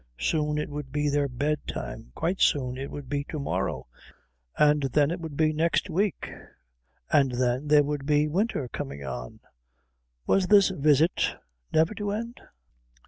Soon 0.17 0.57
it 0.57 0.67
would 0.71 0.91
be 0.91 1.09
their 1.09 1.27
bedtime. 1.29 2.11
Quite 2.15 2.41
soon 2.41 2.75
it 2.75 2.89
would 2.89 3.07
be 3.07 3.23
to 3.25 3.37
morrow. 3.37 3.85
And 4.57 4.81
then 4.81 5.11
it 5.11 5.19
would 5.19 5.37
be 5.37 5.53
next 5.53 5.91
week. 5.91 6.27
And 7.11 7.33
then 7.33 7.67
there 7.67 7.83
would 7.83 8.07
be 8.07 8.27
winter 8.27 8.67
coming 8.67 9.03
on.... 9.05 9.41
Was 10.25 10.47
this 10.47 10.69
visit 10.69 11.35
never 11.71 11.93
to 11.93 12.09
end? 12.13 12.41